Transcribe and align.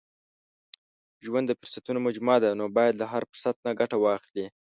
•ژوند 1.25 1.45
د 1.47 1.51
فرصتونو 1.59 1.99
مجموعه 2.07 2.39
ده، 2.43 2.49
نو 2.59 2.65
باید 2.77 2.95
له 3.01 3.05
هر 3.13 3.23
فرصت 3.29 3.55
نه 3.65 3.71
ګټه 3.79 3.97
واخلې. 3.99 4.45